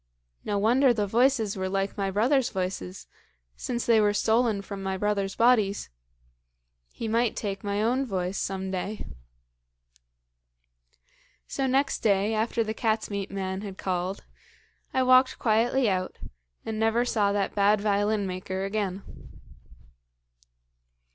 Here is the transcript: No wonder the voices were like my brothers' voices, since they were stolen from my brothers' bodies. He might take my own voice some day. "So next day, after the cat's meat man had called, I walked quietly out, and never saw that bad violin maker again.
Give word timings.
No 0.43 0.57
wonder 0.57 0.95
the 0.95 1.05
voices 1.05 1.55
were 1.55 1.69
like 1.69 1.95
my 1.95 2.09
brothers' 2.09 2.49
voices, 2.49 3.05
since 3.55 3.85
they 3.85 4.01
were 4.01 4.15
stolen 4.15 4.63
from 4.63 4.81
my 4.81 4.97
brothers' 4.97 5.35
bodies. 5.35 5.91
He 6.91 7.07
might 7.07 7.35
take 7.35 7.63
my 7.63 7.83
own 7.83 8.07
voice 8.07 8.39
some 8.39 8.71
day. 8.71 9.05
"So 11.47 11.67
next 11.67 11.99
day, 11.99 12.33
after 12.33 12.63
the 12.63 12.73
cat's 12.73 13.11
meat 13.11 13.29
man 13.29 13.61
had 13.61 13.77
called, 13.77 14.23
I 14.91 15.03
walked 15.03 15.37
quietly 15.37 15.87
out, 15.87 16.17
and 16.65 16.79
never 16.79 17.05
saw 17.05 17.31
that 17.33 17.53
bad 17.53 17.79
violin 17.79 18.25
maker 18.25 18.65
again. 18.65 19.03